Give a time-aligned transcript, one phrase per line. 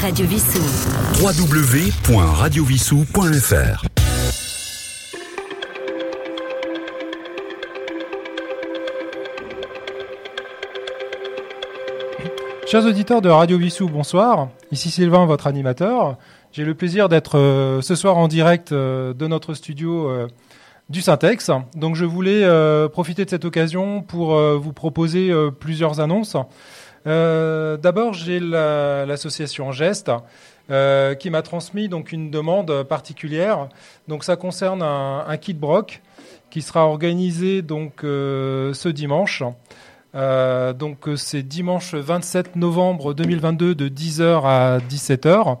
[0.00, 0.58] Radio Vissou.
[1.20, 3.84] www.radiovissou.fr
[12.66, 14.48] Chers auditeurs de Radio Vissou, bonsoir.
[14.70, 16.16] Ici Sylvain, votre animateur.
[16.52, 20.28] J'ai le plaisir d'être euh, ce soir en direct euh, de notre studio euh,
[20.88, 21.50] du Syntex.
[21.74, 22.48] Donc je voulais
[22.88, 25.30] profiter de cette occasion pour vous proposer
[25.60, 26.36] plusieurs annonces.
[27.04, 30.10] D'abord, j'ai l'association Geste
[30.68, 33.68] qui m'a transmis donc une demande particulière.
[34.08, 36.02] Donc ça concerne un, kit broc
[36.50, 39.42] qui sera organisé donc ce dimanche.
[40.14, 45.58] Euh, donc euh, c'est dimanche 27 novembre 2022 de 10h à 17h.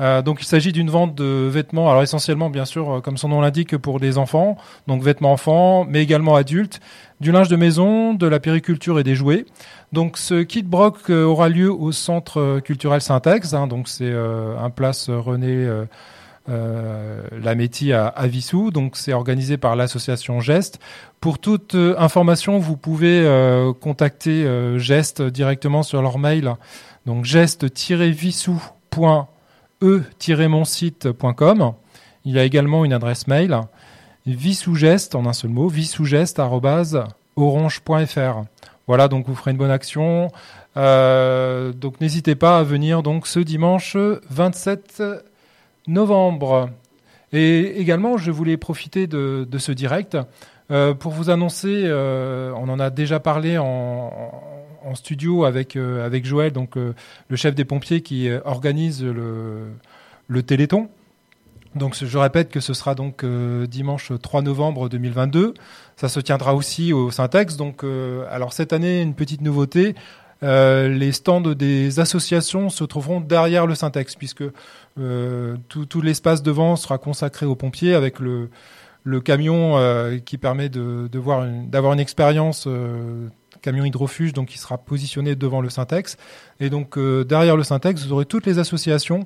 [0.00, 3.40] Euh, donc il s'agit d'une vente de vêtements, alors essentiellement bien sûr, comme son nom
[3.40, 4.56] l'indique, pour des enfants,
[4.86, 6.80] donc vêtements enfants, mais également adultes,
[7.20, 9.44] du linge de maison, de la périculture et des jouets.
[9.92, 15.10] Donc ce kit broc aura lieu au centre culturel Syntex, hein, donc c'est un place
[15.10, 15.68] René
[16.48, 17.22] euh,
[17.92, 18.70] à, à, Vissou.
[18.72, 20.80] Donc c'est organisé par l'association Geste.
[21.20, 24.44] Pour toute euh, information, vous pouvez euh, contacter
[24.78, 26.54] Geste directement sur leur mail.
[27.06, 27.24] Donc
[29.82, 31.72] geste-vissou.e-monsite.com.
[32.24, 33.58] Il a également une adresse mail
[34.26, 38.44] vissougeste en un seul mot vissougeste@orange.fr.
[38.86, 40.28] Voilà, donc vous ferez une bonne action.
[40.76, 43.96] donc n'hésitez pas à venir donc ce dimanche
[44.30, 45.02] 27
[45.88, 46.70] novembre.
[47.32, 50.16] Et également, je voulais profiter de, ce direct
[50.70, 54.42] euh, pour vous annoncer, euh, on en a déjà parlé en,
[54.94, 60.88] studio avec, euh, avec Joël, donc le chef des pompiers qui organise le, Téléthon.
[61.74, 65.54] Donc je répète que ce sera donc dimanche 3 novembre 2022.
[65.96, 67.56] Ça se tiendra aussi au Syntex.
[67.56, 67.84] Donc
[68.30, 69.94] alors cette année une petite nouveauté.
[70.42, 74.44] les stands des associations se trouveront derrière le Syntex puisque
[74.98, 78.50] euh, tout, l'espace devant sera consacré aux pompiers avec le,
[79.24, 83.28] camion euh, qui permet de, de voir d'avoir une expérience euh,
[83.62, 86.18] camion hydrofuge donc qui sera positionné devant le Syntex
[86.60, 89.24] et donc derrière le Syntex vous aurez toutes les associations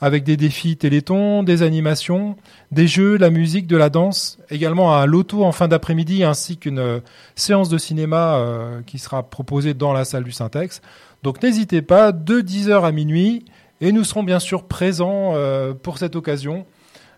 [0.00, 2.36] avec des défis télétons, des animations,
[2.70, 7.00] des jeux, la musique, de la danse, également un loto en fin d'après-midi ainsi qu'une
[7.34, 8.40] séance de cinéma
[8.86, 10.82] qui sera proposée dans la salle du Syntex.
[11.22, 13.44] Donc n'hésitez pas de 10h à minuit
[13.80, 16.66] et nous serons bien sûr présents euh, pour cette occasion.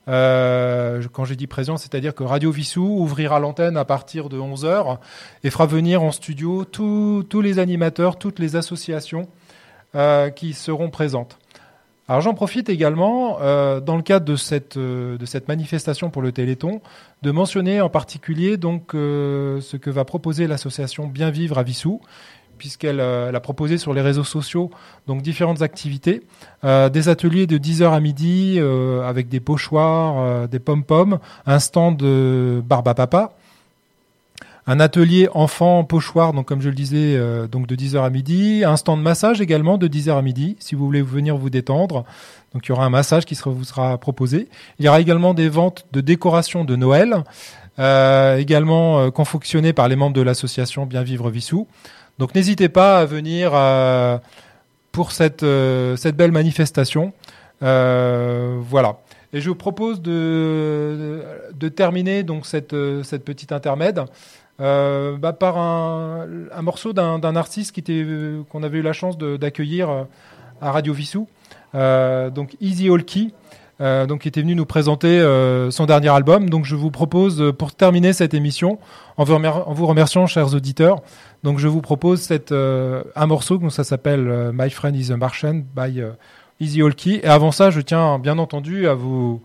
[0.09, 4.99] Euh, quand j'ai dit présent, c'est-à-dire que Radio Vissou ouvrira l'antenne à partir de 11h
[5.44, 9.28] et fera venir en studio tous les animateurs, toutes les associations
[9.94, 11.39] euh, qui seront présentes.
[12.09, 14.77] Alors j'en profite également, dans le cadre de cette,
[15.47, 16.81] manifestation pour le Téléthon,
[17.22, 22.00] de mentionner en particulier ce que va proposer l'association Bien Vivre à Vissou,
[22.60, 24.71] puisqu'elle euh, a proposé sur les réseaux sociaux
[25.06, 26.22] donc différentes activités,
[26.62, 31.97] euh, des ateliers de 10h à midi euh, avec des pochoirs, des pom-poms, un stand
[31.97, 33.32] de barbe papa,
[34.66, 37.19] un atelier enfant pochoir, donc comme je le disais,
[37.50, 40.75] donc de 10h à midi, un stand de massage également de 10h à midi, si
[40.75, 42.04] vous voulez venir vous détendre.
[42.53, 44.48] Donc il y aura un massage qui vous sera proposé.
[44.78, 47.25] Il y aura également des ventes de décoration de Noël,
[47.78, 51.66] également confectionnées par les membres de l'association Bien Vivre Vissou.
[52.21, 54.19] Donc n'hésitez pas à venir euh,
[54.93, 57.15] pour cette, euh, cette belle manifestation.
[57.63, 58.99] Euh, voilà.
[59.33, 61.25] Et je vous propose de,
[61.75, 62.73] terminer donc cette,
[63.25, 64.05] petite intermède
[64.59, 66.27] bah, par un,
[66.61, 67.75] morceau d'un artiste
[68.51, 70.07] qu'on avait eu la chance d'accueillir
[70.61, 71.27] à Radio Vissou,
[71.73, 73.29] donc Easy All Key.
[73.81, 76.51] Euh, donc qui était venu nous présenter euh, son dernier album.
[76.51, 78.79] Donc je vous propose, euh, pour terminer cette émission,
[79.17, 81.01] en vous, remerciant, chers auditeurs,
[81.45, 85.63] donc je vous propose cette, un morceau, donc ça s'appelle My Friend is a Martian
[85.75, 86.03] by
[86.59, 87.21] Easy Key.
[87.23, 89.41] Et avant ça, je tiens bien entendu à vous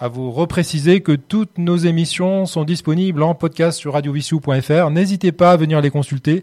[0.00, 4.90] à vous repréciser que toutes nos émissions sont disponibles en podcast sur radiovissou.fr.
[4.90, 6.42] N'hésitez pas à venir les consulter.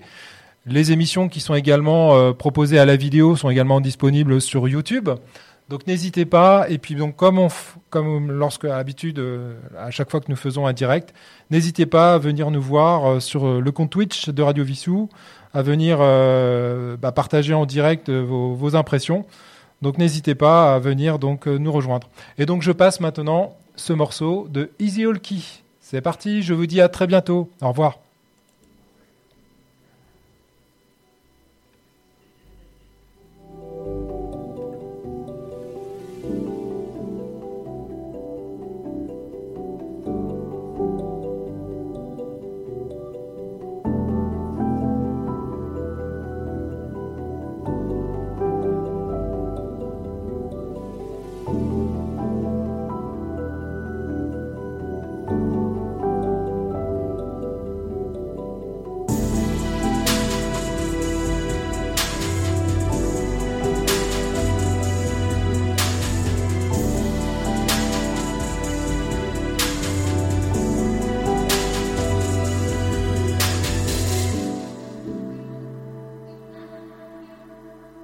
[0.65, 5.09] Les émissions qui sont également proposées à la vidéo sont également disponibles sur YouTube.
[5.71, 6.69] Donc n'hésitez pas.
[6.69, 7.47] Et puis donc comme on
[7.89, 11.13] comme lorsque à l'habitude euh, à chaque fois que nous faisons un direct,
[11.49, 15.07] n'hésitez pas à venir nous voir euh, sur euh, le compte Twitch de Radio Vissou,
[15.53, 19.25] à venir bah, partager en direct vos, impressions.
[19.81, 22.09] Donc n'hésitez pas à venir donc nous rejoindre.
[22.37, 25.39] Et donc je passe maintenant ce morceau de Easy All Key.
[25.79, 26.41] C'est parti.
[26.41, 27.49] Je vous dis à très bientôt.
[27.61, 27.99] Au revoir.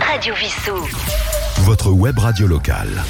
[0.00, 0.76] Radio Vissou.
[1.64, 3.04] Votre web radio locale.